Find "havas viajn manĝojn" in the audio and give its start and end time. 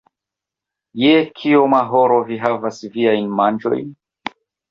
2.45-3.93